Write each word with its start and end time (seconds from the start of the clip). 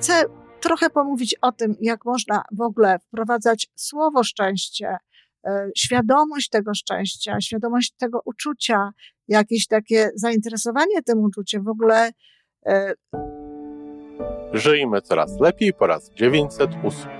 chcę 0.00 0.24
trochę 0.60 0.90
pomówić 0.90 1.34
o 1.42 1.52
tym, 1.52 1.74
jak 1.80 2.04
można 2.04 2.44
w 2.52 2.60
ogóle 2.60 2.98
wprowadzać 2.98 3.68
słowo 3.74 4.24
szczęście, 4.24 4.96
e, 5.46 5.70
świadomość 5.76 6.48
tego 6.48 6.74
szczęścia, 6.74 7.40
świadomość 7.40 7.94
tego 7.98 8.20
uczucia, 8.24 8.90
jakieś 9.28 9.66
takie 9.66 10.10
zainteresowanie 10.14 11.02
tym 11.02 11.18
uczuciem, 11.18 11.64
w 11.64 11.68
ogóle. 11.68 12.10
E, 12.66 12.94
Żyjmy 14.52 15.02
coraz 15.02 15.40
lepiej 15.40 15.72
po 15.72 15.86
raz 15.86 16.10
908. 16.10 17.19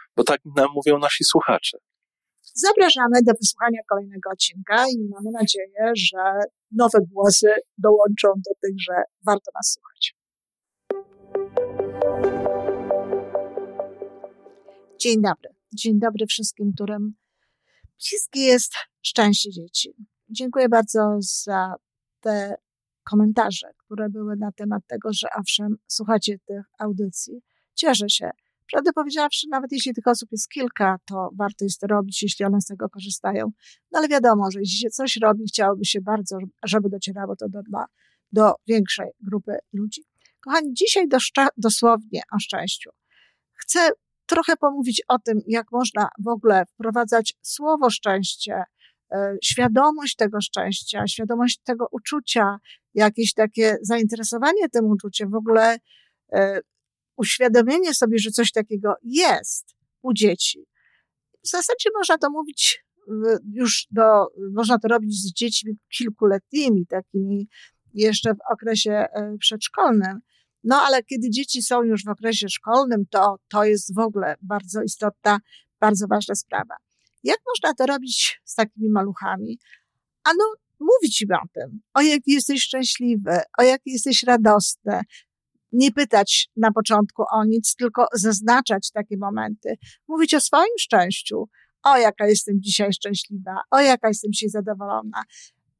bo 0.15 0.23
tak 0.23 0.41
nam 0.45 0.67
mówią 0.75 0.99
nasi 0.99 1.23
słuchacze. 1.23 1.77
Zapraszamy 2.53 3.19
do 3.23 3.33
wysłuchania 3.41 3.79
kolejnego 3.89 4.29
odcinka 4.29 4.85
i 4.87 5.09
mamy 5.09 5.31
nadzieję, 5.31 5.91
że 5.95 6.39
nowe 6.71 6.99
głosy 7.11 7.53
dołączą 7.77 8.27
do 8.27 8.51
tych, 8.61 8.75
że 8.79 8.93
warto 9.25 9.51
nas 9.55 9.77
słuchać. 9.77 10.15
Dzień 14.99 15.21
dobry. 15.21 15.49
Dzień 15.73 15.99
dobry 15.99 16.25
wszystkim, 16.27 16.71
którym 16.73 17.13
bliskie 18.09 18.41
jest 18.41 18.73
szczęście 19.01 19.49
dzieci. 19.49 19.93
Dziękuję 20.29 20.69
bardzo 20.69 21.17
za 21.19 21.75
te 22.19 22.55
komentarze, 23.03 23.67
które 23.77 24.09
były 24.09 24.35
na 24.35 24.51
temat 24.51 24.83
tego, 24.87 25.09
że 25.13 25.27
owszem, 25.39 25.75
słuchacie 25.87 26.39
tych 26.45 26.65
audycji. 26.79 27.41
Cieszę 27.73 28.09
się. 28.09 28.29
Prawdę 28.71 28.93
powiedziawszy, 28.93 29.47
nawet 29.49 29.71
jeśli 29.71 29.93
tych 29.93 30.07
osób 30.07 30.29
jest 30.31 30.49
kilka, 30.49 30.97
to 31.05 31.29
warto 31.37 31.65
jest 31.65 31.79
to 31.79 31.87
robić, 31.87 32.23
jeśli 32.23 32.45
one 32.45 32.61
z 32.61 32.65
tego 32.65 32.89
korzystają. 32.89 33.51
No 33.91 33.99
ale 33.99 34.07
wiadomo, 34.07 34.51
że 34.51 34.59
jeśli 34.59 34.77
się 34.77 34.89
coś 34.89 35.17
robi, 35.21 35.45
chciałoby 35.47 35.85
się 35.85 36.01
bardzo, 36.01 36.37
żeby 36.63 36.89
docierało 36.89 37.35
to 37.35 37.49
do, 37.49 37.61
do 38.31 38.53
większej 38.67 39.07
grupy 39.19 39.57
ludzi. 39.73 40.03
Kochani, 40.39 40.73
dzisiaj 40.73 41.07
do, 41.07 41.17
dosłownie 41.57 42.21
o 42.35 42.39
szczęściu. 42.39 42.89
Chcę 43.53 43.89
trochę 44.25 44.57
pomówić 44.57 45.01
o 45.07 45.19
tym, 45.19 45.39
jak 45.47 45.71
można 45.71 46.09
w 46.23 46.27
ogóle 46.27 46.65
wprowadzać 46.65 47.33
słowo 47.41 47.89
szczęście, 47.89 48.63
e, 49.11 49.35
świadomość 49.43 50.15
tego 50.15 50.41
szczęścia, 50.41 51.07
świadomość 51.07 51.59
tego 51.63 51.87
uczucia, 51.91 52.57
jakieś 52.93 53.33
takie 53.33 53.77
zainteresowanie 53.81 54.69
tym 54.69 54.85
uczuciem, 54.85 55.31
w 55.31 55.35
ogóle 55.35 55.77
e, 56.33 56.61
uświadomienie 57.21 57.93
sobie, 57.93 58.19
że 58.19 58.31
coś 58.31 58.51
takiego 58.51 58.93
jest 59.03 59.75
u 60.01 60.13
dzieci. 60.13 60.65
W 61.43 61.49
zasadzie 61.49 61.89
można 61.97 62.17
to 62.17 62.29
mówić 62.29 62.83
już 63.53 63.87
do, 63.91 64.27
można 64.53 64.79
to 64.79 64.87
robić 64.87 65.13
z 65.13 65.33
dziećmi 65.33 65.73
kilkuletnimi, 65.97 66.85
takimi 66.87 67.47
jeszcze 67.93 68.33
w 68.33 68.53
okresie 68.53 68.91
e, 68.91 69.35
przedszkolnym. 69.39 70.19
No 70.63 70.81
ale 70.81 71.03
kiedy 71.03 71.29
dzieci 71.29 71.61
są 71.61 71.83
już 71.83 72.03
w 72.03 72.09
okresie 72.09 72.49
szkolnym, 72.49 73.05
to 73.09 73.35
to 73.49 73.63
jest 73.63 73.95
w 73.95 73.99
ogóle 73.99 74.35
bardzo 74.41 74.81
istotna, 74.81 75.39
bardzo 75.79 76.07
ważna 76.07 76.35
sprawa. 76.35 76.75
Jak 77.23 77.37
można 77.47 77.73
to 77.73 77.85
robić 77.85 78.41
z 78.45 78.55
takimi 78.55 78.89
maluchami? 78.89 79.59
Ano, 80.23 80.43
mówić 80.79 81.21
im 81.21 81.31
o 81.31 81.47
tym, 81.53 81.81
o 81.93 82.01
jak 82.01 82.21
jesteś 82.27 82.63
szczęśliwy, 82.63 83.39
o 83.57 83.63
jak 83.63 83.81
jesteś 83.85 84.23
radosny, 84.23 85.01
nie 85.71 85.91
pytać 85.91 86.49
na 86.55 86.71
początku 86.71 87.23
o 87.33 87.45
nic, 87.45 87.75
tylko 87.75 88.05
zaznaczać 88.13 88.91
takie 88.91 89.17
momenty, 89.17 89.77
mówić 90.07 90.33
o 90.33 90.41
swoim 90.41 90.77
szczęściu, 90.79 91.49
o 91.83 91.97
jaka 91.97 92.27
jestem 92.27 92.55
dzisiaj 92.61 92.93
szczęśliwa, 92.93 93.55
o 93.71 93.79
jaka 93.79 94.07
jestem 94.07 94.31
dzisiaj 94.31 94.49
zadowolona. 94.49 95.23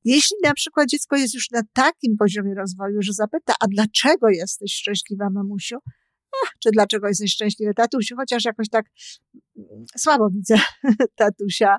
Jeśli 0.04 0.38
na 0.44 0.54
przykład 0.54 0.90
dziecko 0.90 1.16
jest 1.16 1.34
już 1.34 1.52
na 1.52 1.62
takim 1.74 2.18
poziomie 2.18 2.56
rozwoju, 2.56 3.02
że 3.02 3.14
zapyta, 3.14 3.54
a 3.60 3.68
dlaczego 3.68 4.30
jesteś 4.30 4.74
szczęśliwa, 4.76 5.30
mamusiu? 5.30 5.78
Ach, 6.44 6.54
czy 6.60 6.70
dlaczego 6.72 7.08
jesteś 7.08 7.32
szczęśliwy, 7.32 7.74
tatusiu? 7.74 8.16
Chociaż 8.16 8.46
jakoś 8.46 8.70
tak 8.70 8.86
mm, 9.58 9.86
słabo 9.98 10.30
widzę 10.30 10.56
tatusia 11.16 11.78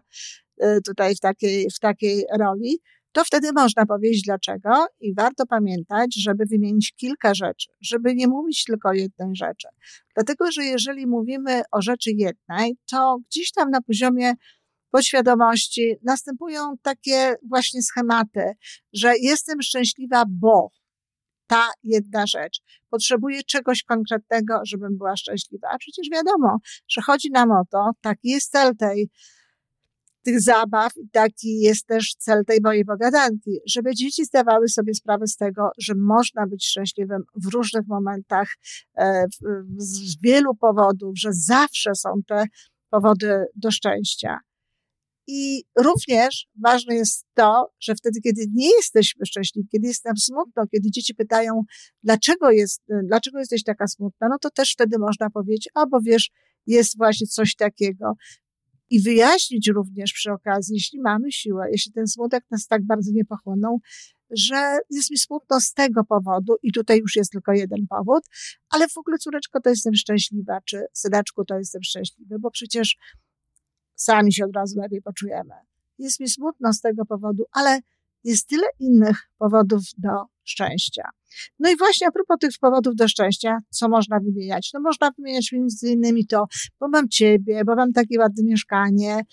y, 0.63 0.81
tutaj 0.87 1.15
w 1.15 1.21
takiej, 1.21 1.67
w 1.77 1.79
takiej 1.79 2.25
roli 2.39 2.79
to 3.13 3.25
wtedy 3.25 3.53
można 3.53 3.87
powiedzieć 3.87 4.23
dlaczego 4.23 4.87
i 5.01 5.15
warto 5.15 5.47
pamiętać, 5.47 6.15
żeby 6.23 6.47
wymienić 6.47 6.93
kilka 6.97 7.35
rzeczy, 7.35 7.69
żeby 7.81 8.15
nie 8.15 8.29
mówić 8.29 8.65
tylko 8.65 8.93
jednej 8.93 9.37
rzeczy. 9.37 9.69
Dlatego, 10.15 10.53
że 10.53 10.65
jeżeli 10.65 11.07
mówimy 11.07 11.63
o 11.73 11.83
rzeczy 11.83 12.11
jednej, 12.11 12.77
to 12.91 13.19
gdzieś 13.31 13.53
tam 13.53 13.71
na 13.71 13.81
poziomie 13.83 14.35
podświadomości 14.91 15.95
następują 16.03 16.75
takie 16.83 17.35
właśnie 17.49 17.83
schematy, 17.83 18.53
że 18.93 19.13
jestem 19.19 19.63
szczęśliwa, 19.63 20.25
bo 20.29 20.71
ta 21.47 21.69
jedna 21.83 22.27
rzecz. 22.27 22.61
Potrzebuję 22.91 23.43
czegoś 23.43 23.83
konkretnego, 23.83 24.61
żebym 24.65 24.99
była 24.99 25.17
szczęśliwa. 25.17 25.69
A 25.73 25.79
przecież 25.79 26.07
wiadomo, 26.13 26.59
że 26.89 27.01
chodzi 27.03 27.31
nam 27.31 27.51
o 27.51 27.63
to, 27.71 27.91
taki 28.01 28.29
jest 28.29 28.51
cel 28.51 28.77
tej 28.77 29.11
tych 30.23 30.41
zabaw 30.41 30.97
i 30.97 31.09
taki 31.09 31.61
jest 31.61 31.87
też 31.87 32.15
cel 32.19 32.45
tej 32.45 32.59
mojej 32.63 32.85
pogadanki, 32.85 33.61
żeby 33.67 33.95
dzieci 33.95 34.25
zdawały 34.25 34.69
sobie 34.69 34.95
sprawę 34.95 35.27
z 35.27 35.37
tego, 35.37 35.71
że 35.79 35.95
można 35.95 36.47
być 36.47 36.67
szczęśliwym 36.67 37.23
w 37.37 37.47
różnych 37.47 37.87
momentach, 37.87 38.49
e, 38.99 39.25
z 39.77 40.21
wielu 40.23 40.55
powodów, 40.55 41.19
że 41.19 41.33
zawsze 41.33 41.95
są 41.95 42.11
te 42.29 42.45
powody 42.91 43.45
do 43.57 43.71
szczęścia. 43.71 44.39
I 45.27 45.65
również 45.79 46.47
ważne 46.63 46.95
jest 46.95 47.27
to, 47.35 47.73
że 47.81 47.95
wtedy, 47.95 48.21
kiedy 48.21 48.43
nie 48.55 48.71
jesteśmy 48.77 49.27
szczęśliwi, 49.27 49.69
kiedy 49.69 49.89
jest 49.89 50.05
nam 50.05 50.17
smutno, 50.17 50.67
kiedy 50.67 50.91
dzieci 50.91 51.15
pytają, 51.15 51.63
dlaczego 52.03 52.51
jest, 52.51 52.83
dlaczego 53.05 53.39
jesteś 53.39 53.65
taka 53.65 53.87
smutna, 53.87 54.29
no 54.29 54.39
to 54.39 54.51
też 54.51 54.73
wtedy 54.73 54.99
można 54.99 55.31
powiedzieć, 55.31 55.69
albo 55.75 56.01
wiesz, 56.01 56.31
jest 56.67 56.97
właśnie 56.97 57.27
coś 57.27 57.55
takiego 57.55 58.13
i 58.93 59.01
wyjaśnić 59.01 59.69
również 59.69 60.13
przy 60.13 60.33
okazji, 60.33 60.75
jeśli 60.75 61.01
mamy 61.01 61.33
siłę, 61.33 61.67
jeśli 61.73 61.93
ten 61.93 62.07
smutek 62.07 62.45
nas 62.51 62.67
tak 62.67 62.87
bardzo 62.87 63.11
nie 63.15 63.25
pochłonął, 63.25 63.81
że 64.31 64.79
jest 64.91 65.11
mi 65.11 65.19
smutno 65.19 65.61
z 65.61 65.73
tego 65.73 66.05
powodu 66.05 66.55
i 66.63 66.73
tutaj 66.73 66.99
już 66.99 67.17
jest 67.17 67.33
tylko 67.33 67.53
jeden 67.53 67.87
powód, 67.87 68.25
ale 68.71 68.89
w 68.89 68.99
ogóle 68.99 69.19
córeczko 69.19 69.61
to 69.61 69.71
jestem 69.71 69.95
szczęśliwa, 69.95 70.61
czy 70.65 70.85
syneczku 70.93 71.45
to 71.45 71.59
jestem 71.59 71.83
szczęśliwy, 71.83 72.39
bo 72.39 72.51
przecież 72.51 72.97
sami 73.95 74.33
się 74.33 74.45
od 74.45 74.57
razu 74.57 74.81
lepiej 74.81 75.03
poczujemy. 75.03 75.55
Jest 75.99 76.21
mi 76.21 76.29
smutno 76.29 76.73
z 76.73 76.81
tego 76.81 77.05
powodu, 77.05 77.45
ale 77.53 77.81
jest 78.25 78.49
tyle 78.49 78.67
innych 78.79 79.31
powodów 79.39 79.83
do 79.99 80.11
szczęścia. 80.45 81.03
No 81.59 81.71
i 81.71 81.77
właśnie 81.77 82.07
a 82.07 82.11
propos 82.11 82.39
tych 82.41 82.51
powodów 82.61 82.95
do 82.97 83.09
szczęścia, 83.09 83.59
co 83.71 83.89
można 83.89 84.21
wymieniać? 84.21 84.71
No 84.75 84.81
można 84.81 85.11
wymieniać 85.19 85.53
między 85.53 85.89
innymi 85.89 86.27
to, 86.27 86.47
bo 86.81 86.89
mam 86.89 87.09
ciebie, 87.09 87.65
bo 87.65 87.75
mam 87.75 87.93
takie 87.93 88.19
ładne 88.19 88.45
mieszkanie, 88.45 89.25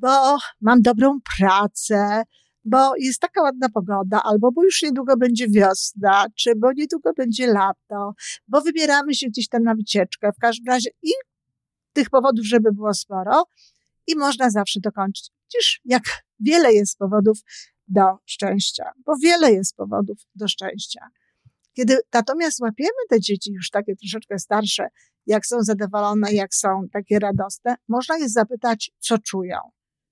bo 0.00 0.38
mam 0.60 0.82
dobrą 0.82 1.18
pracę, 1.38 2.22
bo 2.64 2.96
jest 2.96 3.20
taka 3.20 3.42
ładna 3.42 3.68
pogoda, 3.68 4.22
albo 4.22 4.52
bo 4.52 4.64
już 4.64 4.82
niedługo 4.82 5.16
będzie 5.16 5.48
wiosna, 5.48 6.26
czy 6.34 6.52
bo 6.56 6.72
niedługo 6.72 7.12
będzie 7.12 7.46
lato, 7.46 8.14
bo 8.48 8.60
wybieramy 8.60 9.14
się 9.14 9.26
gdzieś 9.26 9.48
tam 9.48 9.62
na 9.62 9.74
wycieczkę. 9.74 10.32
W 10.32 10.40
każdym 10.40 10.66
razie 10.66 10.90
i 11.02 11.10
tych 11.92 12.10
powodów, 12.10 12.46
żeby 12.46 12.72
było 12.72 12.94
sporo 12.94 13.44
i 14.06 14.16
można 14.16 14.50
zawsze 14.50 14.80
dokończyć. 14.80 15.30
Widzisz, 15.44 15.80
jak 15.84 16.02
wiele 16.40 16.72
jest 16.72 16.98
powodów 16.98 17.38
do 17.88 18.18
szczęścia, 18.24 18.84
bo 19.06 19.12
wiele 19.22 19.52
jest 19.52 19.76
powodów 19.76 20.18
do 20.34 20.48
szczęścia. 20.48 21.00
Kiedy 21.72 21.98
natomiast 22.12 22.60
łapiemy 22.60 22.98
te 23.08 23.20
dzieci 23.20 23.52
już 23.52 23.70
takie 23.70 23.96
troszeczkę 23.96 24.38
starsze, 24.38 24.88
jak 25.26 25.46
są 25.46 25.62
zadowolone, 25.62 26.32
jak 26.32 26.54
są 26.54 26.88
takie 26.92 27.18
radosne, 27.18 27.74
można 27.88 28.18
je 28.18 28.28
zapytać, 28.28 28.92
co 28.98 29.18
czują. 29.18 29.58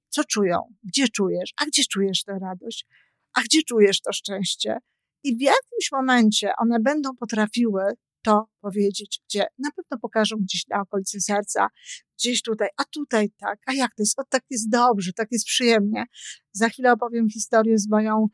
Co 0.08 0.24
czują? 0.24 0.74
Gdzie 0.84 1.08
czujesz? 1.08 1.54
A 1.60 1.66
gdzie 1.66 1.82
czujesz 1.90 2.24
tę 2.24 2.38
radość? 2.40 2.86
A 3.34 3.40
gdzie 3.42 3.62
czujesz 3.62 4.00
to 4.00 4.12
szczęście? 4.12 4.78
I 5.22 5.36
w 5.36 5.40
jakimś 5.40 5.92
momencie 5.92 6.52
one 6.58 6.80
będą 6.80 7.10
potrafiły 7.16 7.82
to 8.24 8.46
powiedzieć, 8.60 9.20
gdzie 9.28 9.46
na 9.58 9.70
pewno 9.76 9.98
pokażą 10.00 10.36
gdzieś 10.36 10.66
na 10.68 10.80
okolicy 10.80 11.20
serca, 11.20 11.68
gdzieś 12.18 12.42
tutaj, 12.42 12.68
a 12.76 12.84
tutaj 12.84 13.30
tak, 13.38 13.58
a 13.66 13.72
jak 13.72 13.94
to 13.96 14.02
jest, 14.02 14.18
o 14.18 14.22
tak 14.28 14.42
jest 14.50 14.70
dobrze, 14.70 15.12
tak 15.12 15.28
jest 15.30 15.46
przyjemnie. 15.46 16.04
Za 16.52 16.68
chwilę 16.68 16.92
opowiem 16.92 17.28
historię 17.30 17.78
z 17.78 17.88
moją 17.88 18.26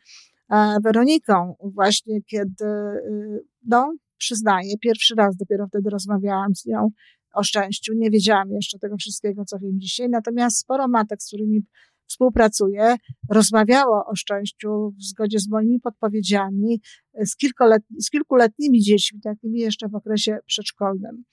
e, 0.51 0.77
Weroniką, 0.85 1.55
właśnie 1.61 2.23
kiedy, 2.23 2.65
y, 2.65 3.45
no, 3.67 3.95
przyznaję, 4.19 4.79
pierwszy 4.79 5.15
raz 5.15 5.37
dopiero 5.37 5.67
wtedy 5.67 5.91
rozmawiałam 5.91 6.55
z 6.55 6.67
nią 6.67 6.91
o 7.35 7.43
szczęściu. 7.43 7.93
Nie 7.97 8.11
wiedziałam 8.11 8.51
jeszcze 8.51 8.79
tego 8.79 8.97
wszystkiego, 8.97 9.45
co 9.45 9.59
wiem 9.59 9.81
dzisiaj, 9.81 10.09
natomiast 10.09 10.59
sporo 10.59 10.89
matek, 10.89 11.23
z 11.23 11.27
którymi 11.27 11.61
współpracuję, 12.09 12.97
rozmawiało 13.31 14.05
o 14.07 14.17
szczęściu 14.17 14.91
w 14.99 15.03
zgodzie 15.03 15.39
z 15.39 15.49
moimi 15.49 15.81
podpowiedziami 15.81 16.81
z, 17.25 17.37
kilkuletni, 17.37 18.03
z 18.03 18.11
kilkuletnimi 18.11 18.81
dziećmi, 18.81 19.21
takimi 19.21 19.61
jeszcze 19.61 19.89
w 19.89 19.95
okresie 19.95 20.39
przedszkolnym. 20.47 21.25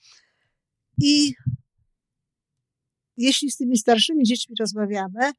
I 1.02 1.34
jeśli 3.16 3.50
z 3.50 3.56
tymi 3.56 3.76
starszymi 3.76 4.24
dziećmi 4.24 4.54
rozmawiamy, 4.60 5.32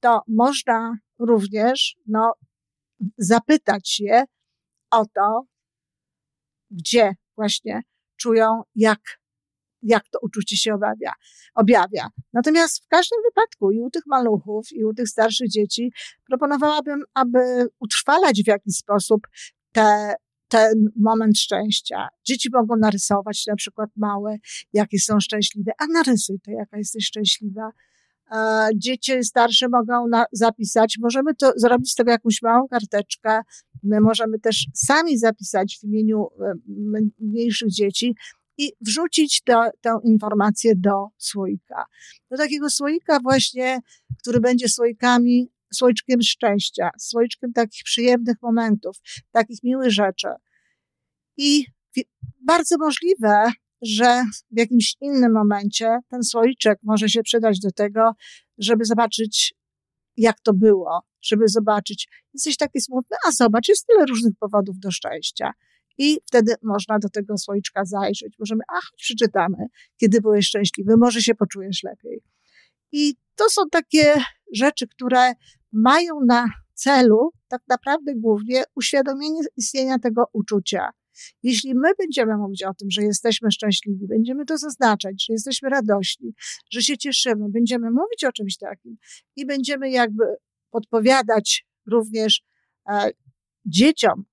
to 0.00 0.20
można 0.28 0.98
również 1.18 1.96
no, 2.06 2.32
zapytać 3.18 4.00
je 4.00 4.24
o 4.90 5.04
to, 5.06 5.42
gdzie 6.70 7.14
właśnie 7.36 7.82
czują, 8.16 8.62
jak 8.74 9.00
jak 9.84 10.08
to 10.08 10.18
uczucie 10.22 10.56
się 10.56 10.74
objawia. 10.74 11.12
objawia. 11.54 12.08
Natomiast 12.32 12.84
w 12.84 12.88
każdym 12.88 13.18
wypadku 13.28 13.70
i 13.70 13.80
u 13.80 13.90
tych 13.90 14.02
maluchów, 14.06 14.72
i 14.72 14.84
u 14.84 14.94
tych 14.94 15.08
starszych 15.08 15.48
dzieci 15.48 15.92
proponowałabym, 16.28 17.02
aby 17.14 17.66
utrwalać 17.80 18.42
w 18.44 18.46
jakiś 18.46 18.76
sposób 18.76 19.20
te, 19.72 20.14
ten 20.48 20.90
moment 20.96 21.38
szczęścia. 21.38 22.08
Dzieci 22.24 22.48
mogą 22.52 22.76
narysować 22.76 23.46
na 23.46 23.56
przykład 23.56 23.90
małe, 23.96 24.36
jakie 24.72 24.98
są 24.98 25.20
szczęśliwe, 25.20 25.72
a 25.78 25.86
narysuj 25.86 26.40
to, 26.40 26.50
jaka 26.50 26.78
jesteś 26.78 27.06
szczęśliwa. 27.06 27.70
Dzieci 28.74 29.24
starsze 29.24 29.68
mogą 29.68 30.08
na, 30.08 30.24
zapisać, 30.32 30.96
możemy 31.00 31.34
to 31.34 31.52
zrobić 31.56 31.92
z 31.92 31.94
tego 31.94 32.10
jakąś 32.10 32.42
małą 32.42 32.68
karteczkę. 32.68 33.40
My 33.82 34.00
możemy 34.00 34.38
też 34.38 34.66
sami 34.74 35.18
zapisać 35.18 35.78
w 35.80 35.84
imieniu 35.84 36.26
e, 36.40 36.54
mniejszych 37.18 37.68
dzieci, 37.68 38.14
i 38.58 38.72
wrzucić 38.80 39.42
tę 39.80 39.98
informację 40.04 40.72
do 40.76 41.06
słoika. 41.18 41.84
Do 42.30 42.36
takiego 42.36 42.70
słoika 42.70 43.20
właśnie, 43.20 43.80
który 44.18 44.40
będzie 44.40 44.68
słoikami, 44.68 45.50
słoiczkiem 45.74 46.22
szczęścia, 46.22 46.90
słoiczkiem 46.98 47.52
takich 47.52 47.84
przyjemnych 47.84 48.36
momentów, 48.42 48.96
takich 49.32 49.62
miłych 49.62 49.92
rzeczy. 49.92 50.28
I 51.36 51.66
bardzo 52.40 52.78
możliwe, 52.78 53.52
że 53.82 54.24
w 54.50 54.58
jakimś 54.58 54.96
innym 55.00 55.32
momencie 55.32 55.98
ten 56.08 56.22
słoiczek 56.22 56.78
może 56.82 57.08
się 57.08 57.22
przydać 57.22 57.60
do 57.60 57.70
tego, 57.72 58.12
żeby 58.58 58.84
zobaczyć, 58.84 59.54
jak 60.16 60.40
to 60.40 60.52
było, 60.52 61.02
żeby 61.22 61.48
zobaczyć, 61.48 62.08
jesteś 62.34 62.56
taki 62.56 62.80
smutny, 62.80 63.16
a 63.26 63.30
zobacz, 63.30 63.68
jest 63.68 63.86
tyle 63.86 64.06
różnych 64.06 64.32
powodów 64.40 64.78
do 64.78 64.90
szczęścia. 64.90 65.52
I 65.98 66.18
wtedy 66.26 66.54
można 66.62 66.98
do 66.98 67.08
tego 67.08 67.38
słoiczka 67.38 67.84
zajrzeć. 67.84 68.34
Możemy, 68.38 68.62
a 68.68 68.74
choć 68.74 69.02
przeczytamy, 69.02 69.56
kiedy 69.96 70.20
byłeś 70.20 70.46
szczęśliwy, 70.46 70.96
może 70.96 71.20
się 71.20 71.34
poczujesz 71.34 71.82
lepiej. 71.82 72.20
I 72.92 73.14
to 73.34 73.44
są 73.50 73.62
takie 73.70 74.14
rzeczy, 74.54 74.88
które 74.88 75.32
mają 75.72 76.20
na 76.26 76.46
celu 76.74 77.30
tak 77.48 77.62
naprawdę 77.68 78.12
głównie 78.14 78.62
uświadomienie 78.74 79.40
istnienia 79.56 79.98
tego 79.98 80.24
uczucia. 80.32 80.90
Jeśli 81.42 81.74
my 81.74 81.88
będziemy 81.98 82.36
mówić 82.36 82.62
o 82.62 82.74
tym, 82.74 82.90
że 82.90 83.02
jesteśmy 83.02 83.50
szczęśliwi, 83.50 84.06
będziemy 84.06 84.44
to 84.44 84.58
zaznaczać, 84.58 85.24
że 85.24 85.32
jesteśmy 85.32 85.68
radośni, 85.68 86.34
że 86.70 86.82
się 86.82 86.98
cieszymy, 86.98 87.48
będziemy 87.48 87.90
mówić 87.90 88.24
o 88.24 88.32
czymś 88.32 88.56
takim 88.56 88.96
i 89.36 89.46
będziemy 89.46 89.90
jakby 89.90 90.24
podpowiadać 90.70 91.66
również 91.86 92.42
e, 92.88 93.10
dzieciom, 93.66 94.24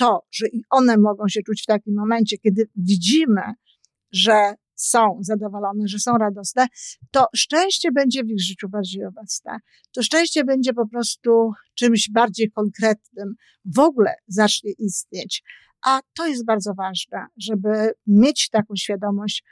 to, 0.00 0.22
że 0.30 0.46
i 0.48 0.62
one 0.70 0.96
mogą 0.96 1.28
się 1.28 1.42
czuć 1.42 1.62
w 1.62 1.66
takim 1.66 1.94
momencie, 1.94 2.38
kiedy 2.38 2.68
widzimy, 2.76 3.42
że 4.12 4.54
są 4.74 5.18
zadowolone, 5.20 5.88
że 5.88 5.98
są 5.98 6.18
radosne, 6.18 6.66
to 7.10 7.26
szczęście 7.36 7.92
będzie 7.92 8.24
w 8.24 8.30
ich 8.30 8.42
życiu 8.42 8.68
bardziej 8.68 9.04
obecne. 9.04 9.58
To 9.92 10.02
szczęście 10.02 10.44
będzie 10.44 10.72
po 10.72 10.88
prostu 10.88 11.50
czymś 11.74 12.10
bardziej 12.10 12.50
konkretnym, 12.50 13.34
w 13.64 13.78
ogóle 13.78 14.14
zacznie 14.26 14.72
istnieć. 14.78 15.42
A 15.86 16.00
to 16.16 16.26
jest 16.26 16.44
bardzo 16.44 16.74
ważne, 16.74 17.26
żeby 17.36 17.92
mieć 18.06 18.48
taką 18.50 18.74
świadomość 18.76 19.44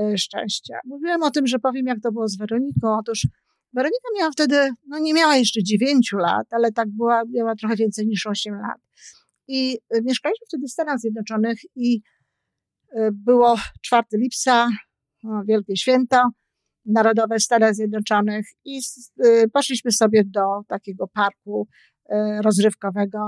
y, 0.00 0.18
szczęścia. 0.18 0.74
Mówiłem 0.84 1.22
o 1.22 1.30
tym, 1.30 1.46
że 1.46 1.58
powiem, 1.58 1.86
jak 1.86 2.00
to 2.00 2.12
było 2.12 2.28
z 2.28 2.36
Weroniką. 2.36 2.98
Otóż 2.98 3.26
Weronika 3.72 4.08
miała 4.18 4.30
wtedy, 4.30 4.70
no 4.88 4.98
nie 4.98 5.14
miała 5.14 5.36
jeszcze 5.36 5.62
dziewięciu 5.62 6.16
lat, 6.16 6.46
ale 6.50 6.72
tak 6.72 6.88
była, 6.90 7.22
miała 7.28 7.54
trochę 7.54 7.76
więcej 7.76 8.06
niż 8.06 8.26
osiem 8.26 8.54
lat. 8.54 8.85
I 9.48 9.78
y, 9.96 10.02
mieszkaliśmy 10.02 10.46
wtedy 10.48 10.66
w 10.66 10.70
Stanach 10.70 10.98
Zjednoczonych 10.98 11.58
i 11.76 12.00
y, 12.96 13.08
było 13.12 13.56
4 13.82 14.04
lipca, 14.12 14.68
wielkie 15.46 15.76
święto 15.76 16.30
narodowe 16.84 17.38
w 17.38 17.42
Stanach 17.42 17.74
Zjednoczonych 17.74 18.46
i 18.64 18.80
y, 19.24 19.48
poszliśmy 19.52 19.92
sobie 19.92 20.24
do 20.24 20.62
takiego 20.68 21.08
parku 21.08 21.68
rozrywkowego 22.42 23.18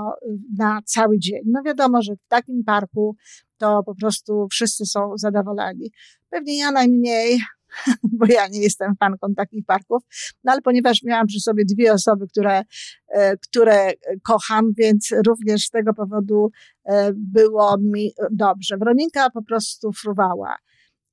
na 0.57 0.81
cały 0.85 1.19
dzień. 1.19 1.41
No 1.45 1.61
wiadomo, 1.65 2.01
że 2.01 2.13
w 2.15 2.27
takim 2.27 2.63
parku 2.63 3.15
to 3.57 3.83
po 3.85 3.95
prostu 3.95 4.47
wszyscy 4.51 4.85
są 4.85 5.17
zadowoleni. 5.17 5.91
Pewnie 6.29 6.57
ja 6.57 6.71
najmniej, 6.71 7.39
bo 8.19 8.25
ja 8.25 8.47
nie 8.47 8.61
jestem 8.61 8.95
fanką 8.99 9.35
takich 9.35 9.65
parków, 9.65 10.03
no 10.43 10.51
ale 10.51 10.61
ponieważ 10.61 11.03
miałam 11.03 11.27
przy 11.27 11.39
sobie 11.39 11.63
dwie 11.65 11.93
osoby, 11.93 12.27
które, 12.27 12.63
e, 13.07 13.37
które 13.37 13.91
kocham, 14.23 14.73
więc 14.77 15.13
również 15.27 15.65
z 15.65 15.69
tego 15.69 15.93
powodu 15.93 16.51
e, 16.85 17.11
było 17.13 17.77
mi 17.77 18.13
dobrze. 18.31 18.77
Weronika 18.77 19.29
po 19.29 19.43
prostu 19.43 19.91
fruwała. 19.91 20.55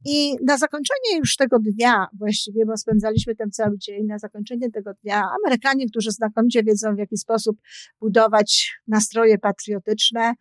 I 0.05 0.37
na 0.44 0.58
zakończenie 0.58 1.19
już 1.19 1.37
tego 1.37 1.58
dnia, 1.58 2.06
właściwie, 2.19 2.67
bo 2.67 2.76
spędzaliśmy 2.76 3.35
ten 3.37 3.50
cały 3.50 3.79
dzień, 3.79 4.06
na 4.06 4.19
zakończenie 4.19 4.70
tego 4.70 4.91
dnia, 5.03 5.23
Amerykanie, 5.44 5.87
którzy 5.87 6.11
znakomicie 6.11 6.62
wiedzą, 6.62 6.94
w 6.94 6.99
jaki 6.99 7.17
sposób 7.17 7.56
budować 8.00 8.73
nastroje 8.87 9.38
patriotyczne, 9.38 10.35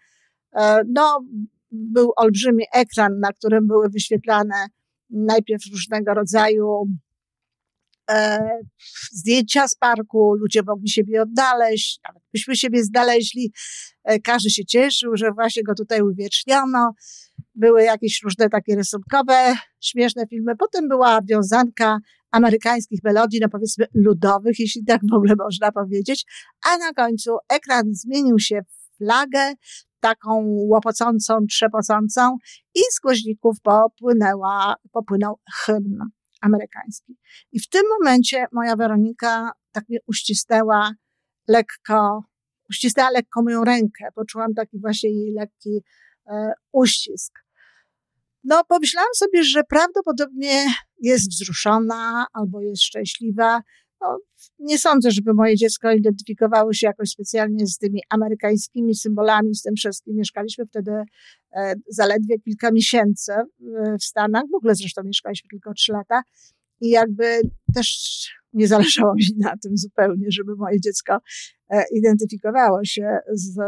e, 0.55 0.81
no, 0.87 1.19
był 1.71 2.11
olbrzymi 2.15 2.63
ekran, 2.73 3.19
na 3.19 3.33
którym 3.33 3.67
były 3.67 3.89
wyświetlane 3.89 4.67
najpierw 5.15 5.61
różnego 5.71 6.13
rodzaju 6.13 6.85
e, 8.09 8.39
zdjęcia 9.11 9.67
z 9.67 9.75
parku, 9.75 10.35
ludzie 10.35 10.61
mogli 10.67 10.89
siebie 10.89 11.21
odnaleźć, 11.21 11.99
nawet 12.07 12.23
byśmy 12.33 12.55
siebie 12.55 12.83
znaleźli. 12.83 13.53
E, 14.03 14.19
każdy 14.19 14.49
się 14.49 14.65
cieszył, 14.65 15.15
że 15.15 15.31
właśnie 15.31 15.63
go 15.63 15.73
tutaj 15.75 16.01
uwieczniono. 16.01 16.93
Były 17.55 17.83
jakieś 17.83 18.23
różne 18.23 18.49
takie 18.49 18.75
rysunkowe, 18.75 19.55
śmieszne 19.81 20.27
filmy. 20.27 20.55
Potem 20.55 20.87
była 20.87 21.21
wiązanka 21.21 21.97
amerykańskich 22.31 22.99
melodii, 23.03 23.39
no 23.41 23.49
powiedzmy 23.49 23.85
ludowych, 23.93 24.59
jeśli 24.59 24.85
tak 24.85 25.01
w 25.11 25.13
ogóle 25.13 25.33
można 25.37 25.71
powiedzieć. 25.71 26.25
A 26.65 26.77
na 26.77 26.93
końcu 26.93 27.37
ekran 27.49 27.83
zmienił 27.93 28.39
się 28.39 28.61
w 28.61 28.97
flagę, 28.97 29.53
taką 30.05 30.41
łopocącą, 30.45 31.45
trzepocącą 31.49 32.37
i 32.75 32.79
z 32.91 32.99
głośników 32.99 33.55
popłynęła, 33.63 34.75
popłynął 34.91 35.39
hymn 35.53 35.99
amerykański. 36.41 37.17
I 37.51 37.59
w 37.59 37.69
tym 37.69 37.81
momencie 37.99 38.45
moja 38.51 38.75
Weronika 38.75 39.51
tak 39.71 39.89
mnie 39.89 39.99
uścisnęła 40.07 40.91
lekko, 41.47 42.23
uścisnęła 42.69 43.09
lekko 43.09 43.43
moją 43.43 43.63
rękę. 43.63 44.07
Poczułam 44.15 44.53
taki 44.53 44.79
właśnie 44.79 45.09
jej 45.09 45.33
lekki 45.33 45.83
e, 46.27 46.53
uścisk. 46.71 47.39
No, 48.43 48.63
pomyślałam 48.63 49.13
sobie, 49.15 49.43
że 49.43 49.63
prawdopodobnie 49.63 50.65
jest 51.01 51.29
wzruszona 51.29 52.25
albo 52.33 52.61
jest 52.61 52.83
szczęśliwa, 52.83 53.61
no, 54.05 54.19
nie 54.59 54.77
sądzę, 54.77 55.11
żeby 55.11 55.33
moje 55.33 55.55
dziecko 55.55 55.91
identyfikowało 55.91 56.73
się 56.73 56.87
jakoś 56.87 57.09
specjalnie 57.09 57.67
z 57.67 57.77
tymi 57.77 58.01
amerykańskimi 58.09 58.95
symbolami, 58.95 59.55
z 59.55 59.61
tym 59.61 59.75
wszystkim. 59.75 60.15
Mieszkaliśmy 60.15 60.65
wtedy 60.65 60.91
e, 61.55 61.73
zaledwie 61.89 62.39
kilka 62.39 62.71
miesięcy 62.71 63.33
w 63.99 64.03
Stanach, 64.03 64.43
w 64.51 64.55
ogóle 64.55 64.75
zresztą 64.75 65.01
mieszkaliśmy 65.03 65.47
tylko 65.49 65.73
trzy 65.73 65.91
lata 65.91 66.21
i 66.81 66.89
jakby 66.89 67.41
też 67.75 67.89
nie 68.53 68.67
zależało 68.67 69.13
mi 69.15 69.23
na 69.37 69.57
tym 69.57 69.77
zupełnie, 69.77 70.27
żeby 70.29 70.55
moje 70.55 70.81
dziecko 70.81 71.17
e, 71.69 71.83
identyfikowało 71.91 72.79
się 72.83 73.17
z, 73.33 73.59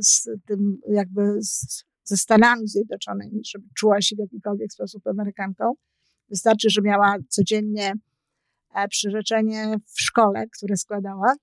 z 0.00 0.28
tym 0.46 0.78
jakby 0.88 1.42
z, 1.42 1.84
ze 2.04 2.16
Stanami 2.16 2.68
Zjednoczonymi, 2.68 3.40
żeby 3.44 3.64
czuła 3.76 4.00
się 4.00 4.16
w 4.16 4.18
jakikolwiek 4.18 4.72
sposób 4.72 5.06
Amerykanką. 5.06 5.72
Wystarczy, 6.28 6.70
że 6.70 6.82
miała 6.82 7.16
codziennie 7.28 7.92
E, 7.92 8.07
przyrzeczenie 8.88 9.74
w 9.86 10.00
szkole, 10.00 10.44
które 10.56 10.76
składała. 10.76 11.34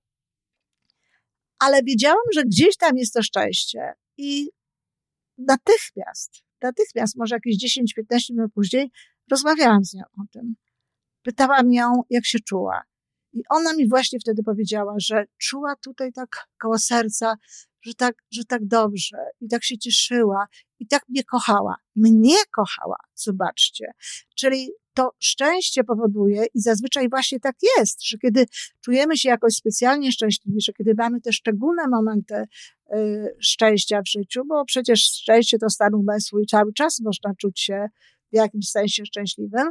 Ale 1.58 1.82
wiedziałam, 1.82 2.24
że 2.34 2.44
gdzieś 2.44 2.76
tam 2.76 2.96
jest 2.96 3.14
to 3.14 3.22
szczęście 3.22 3.92
i 4.16 4.50
natychmiast 5.38 6.46
natychmiast, 6.62 7.16
może 7.16 7.36
jakieś 7.36 7.78
10-15 8.14 8.30
minut 8.30 8.52
później, 8.54 8.90
rozmawiałam 9.30 9.84
z 9.84 9.94
nią 9.94 10.02
o 10.12 10.22
tym. 10.32 10.54
Pytałam 11.22 11.72
ją, 11.72 12.02
jak 12.10 12.26
się 12.26 12.38
czuła. 12.40 12.82
I 13.32 13.42
ona 13.50 13.74
mi 13.74 13.88
właśnie 13.88 14.18
wtedy 14.18 14.42
powiedziała, 14.42 14.94
że 14.98 15.24
czuła 15.38 15.76
tutaj 15.76 16.12
tak 16.12 16.28
koło 16.62 16.78
serca, 16.78 17.34
że 17.80 17.94
tak, 17.94 18.14
że 18.30 18.44
tak 18.44 18.66
dobrze 18.66 19.16
i 19.40 19.48
tak 19.48 19.64
się 19.64 19.78
cieszyła 19.78 20.46
i 20.78 20.86
tak 20.86 21.08
mnie 21.08 21.24
kochała. 21.24 21.76
Mnie 21.96 22.36
kochała, 22.56 22.96
zobaczcie. 23.14 23.86
Czyli 24.38 24.70
to 24.96 25.10
szczęście 25.18 25.84
powoduje 25.84 26.44
i 26.54 26.60
zazwyczaj 26.60 27.08
właśnie 27.08 27.40
tak 27.40 27.56
jest, 27.78 28.04
że 28.04 28.18
kiedy 28.18 28.46
czujemy 28.80 29.16
się 29.16 29.28
jakoś 29.28 29.54
specjalnie 29.54 30.12
szczęśliwi, 30.12 30.60
że 30.60 30.72
kiedy 30.72 30.94
mamy 30.98 31.20
te 31.20 31.32
szczególne 31.32 31.82
momenty 31.88 32.34
y, 32.34 33.36
szczęścia 33.40 34.02
w 34.02 34.08
życiu, 34.08 34.42
bo 34.48 34.64
przecież 34.64 35.00
szczęście 35.00 35.58
to 35.58 35.70
stan 35.70 35.94
umysłu 35.94 36.40
i 36.40 36.46
cały 36.46 36.72
czas 36.72 37.00
można 37.00 37.34
czuć 37.34 37.60
się 37.60 37.86
w 38.32 38.36
jakimś 38.36 38.70
sensie 38.70 39.04
szczęśliwym, 39.06 39.70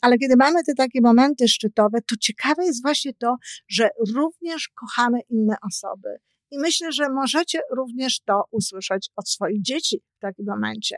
ale 0.00 0.18
kiedy 0.18 0.34
mamy 0.36 0.64
te 0.64 0.74
takie 0.74 1.00
momenty 1.00 1.48
szczytowe, 1.48 1.98
to 2.10 2.16
ciekawe 2.20 2.64
jest 2.64 2.82
właśnie 2.82 3.14
to, 3.14 3.36
że 3.68 3.88
również 4.14 4.68
kochamy 4.68 5.20
inne 5.30 5.56
osoby. 5.68 6.08
I 6.56 6.58
myślę, 6.60 6.92
że 6.92 7.08
możecie 7.08 7.60
również 7.76 8.20
to 8.20 8.44
usłyszeć 8.50 9.10
od 9.16 9.28
swoich 9.28 9.62
dzieci 9.62 10.02
w 10.16 10.20
takim 10.20 10.46
momencie. 10.46 10.96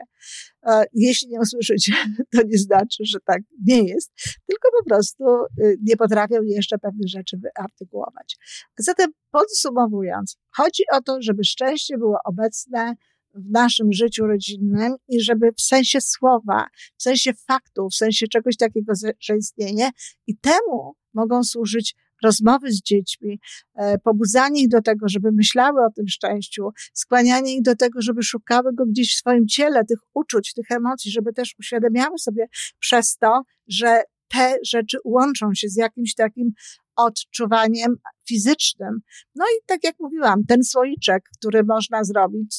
E, 0.67 0.83
jeśli 0.93 1.27
nie 1.27 1.39
usłyszycie, 1.39 1.93
to 2.33 2.41
nie 2.45 2.57
znaczy, 2.57 3.03
że 3.05 3.19
tak 3.25 3.41
nie 3.67 3.83
jest, 3.83 4.11
tylko 4.47 4.69
po 4.79 4.89
prostu 4.89 5.23
y, 5.63 5.77
nie 5.81 5.97
potrafią 5.97 6.41
jeszcze 6.43 6.77
pewnych 6.77 7.09
rzeczy 7.09 7.37
wyartykułować. 7.37 8.37
Zatem 8.77 9.11
podsumowując, 9.31 10.37
chodzi 10.55 10.83
o 10.93 11.01
to, 11.01 11.17
żeby 11.21 11.43
szczęście 11.43 11.97
było 11.97 12.17
obecne 12.25 12.95
w 13.35 13.51
naszym 13.51 13.93
życiu 13.93 14.27
rodzinnym 14.27 14.95
i 15.07 15.21
żeby 15.21 15.51
w 15.57 15.61
sensie 15.61 16.01
słowa, 16.01 16.67
w 16.97 17.03
sensie 17.03 17.33
faktów, 17.47 17.91
w 17.91 17.95
sensie 17.95 18.27
czegoś 18.27 18.57
takiego, 18.57 18.93
że 19.19 19.37
istnieje 19.37 19.89
i 20.27 20.37
temu 20.37 20.95
mogą 21.13 21.43
służyć 21.43 21.95
rozmowy 22.23 22.71
z 22.71 22.81
dziećmi, 22.81 23.39
e, 23.75 23.97
pobudzanie 23.97 24.61
ich 24.61 24.69
do 24.69 24.81
tego, 24.81 25.09
żeby 25.09 25.31
myślały 25.31 25.85
o 25.85 25.91
tym 25.95 26.07
szczęściu, 26.07 26.69
skłanianie 26.93 27.55
ich 27.55 27.61
do 27.61 27.75
tego, 27.75 28.01
żeby 28.01 28.23
szukały 28.23 28.73
go 28.73 28.85
gdzieś 28.85 29.15
w 29.15 29.17
swoim 29.17 29.47
ciele, 29.47 29.85
tych 29.85 29.99
uczuć, 30.13 30.53
tych 30.53 30.71
emocji, 30.71 31.11
żeby 31.11 31.33
też 31.33 31.55
uświadamiały 31.59 32.17
sobie 32.17 32.45
przez 32.79 33.17
to, 33.17 33.41
że 33.67 34.03
te 34.31 34.57
rzeczy 34.65 34.97
łączą 35.05 35.53
się 35.53 35.69
z 35.69 35.75
jakimś 35.75 36.15
takim 36.15 36.51
odczuwaniem 36.95 37.95
fizycznym. 38.27 38.99
No 39.35 39.45
i 39.45 39.65
tak 39.65 39.83
jak 39.83 39.95
mówiłam, 39.99 40.43
ten 40.47 40.63
słoiczek, 40.63 41.23
który 41.37 41.63
można 41.63 42.03
zrobić, 42.03 42.55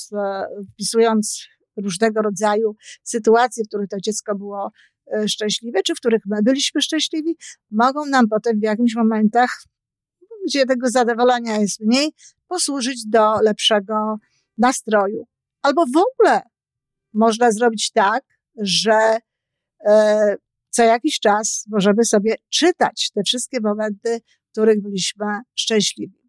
wpisując 0.73 1.47
różnego 1.77 2.23
rodzaju 2.23 2.77
sytuacje, 3.03 3.65
w 3.65 3.69
których 3.69 3.89
to 3.89 3.97
dziecko 4.01 4.35
było 4.35 4.67
e, 4.67 4.71
szczęśliwe, 5.27 5.83
czy 5.83 5.95
w 5.95 5.99
których 5.99 6.23
my 6.27 6.43
byliśmy 6.43 6.83
szczęśliwi, 6.83 7.37
mogą 7.71 8.07
nam 8.07 8.29
potem 8.29 8.61
w 8.61 8.63
jakimś 8.63 8.95
momentach, 8.97 9.63
gdzie 10.47 10.67
tego 10.67 10.91
zadowolenia 10.91 11.57
jest 11.57 11.81
mniej, 11.81 12.13
posłużyć 12.49 13.07
do 13.07 13.41
lepszego 13.41 14.17
nastroju. 14.59 15.27
Albo 15.63 15.85
w 15.87 15.97
ogóle 15.97 16.43
można 17.15 17.53
zrobić 17.53 17.91
tak, 17.93 18.25
że 18.57 19.19
e, 19.87 20.37
co 20.71 20.83
jakiś 20.83 21.21
czas 21.21 21.65
możemy 21.69 22.05
sobie 22.05 22.35
czytać 22.49 23.11
te 23.15 23.23
wszystkie 23.23 23.61
momenty, 23.61 24.21
w 24.49 24.53
których 24.53 24.83
byliśmy 24.83 25.27
szczęśliwi. 25.55 26.21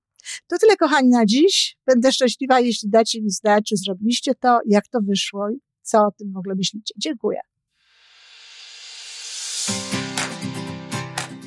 To 0.48 0.58
tyle, 0.58 0.78
kochani, 0.78 1.10
na 1.10 1.26
dziś. 1.26 1.78
Będę 1.86 2.12
szczęśliwa, 2.12 2.60
jeśli 2.60 2.90
dacie 2.90 3.22
mi 3.22 3.30
znać, 3.30 3.66
czy 3.70 3.78
zrobiliście 3.78 4.36
to, 4.36 4.60
jak 4.66 4.88
to 4.88 5.00
wyszło 5.02 5.50
i 5.50 5.60
co 5.82 6.00
o 6.00 6.12
tym 6.12 6.34
w 6.34 6.38
ogóle 6.38 6.56
myślicie. 6.56 6.94
Dziękuję. 6.98 7.40